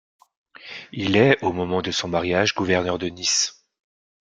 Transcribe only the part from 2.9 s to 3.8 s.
de Nice.